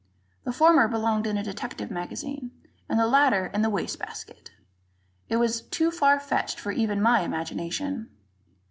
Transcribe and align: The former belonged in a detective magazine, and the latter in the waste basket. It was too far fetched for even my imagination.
The 0.45 0.51
former 0.51 0.87
belonged 0.87 1.27
in 1.27 1.37
a 1.37 1.43
detective 1.43 1.91
magazine, 1.91 2.49
and 2.89 2.99
the 2.99 3.05
latter 3.05 3.51
in 3.53 3.61
the 3.61 3.69
waste 3.69 3.99
basket. 3.99 4.49
It 5.29 5.35
was 5.35 5.61
too 5.61 5.91
far 5.91 6.19
fetched 6.19 6.59
for 6.59 6.71
even 6.71 6.99
my 7.03 7.19
imagination. 7.19 8.09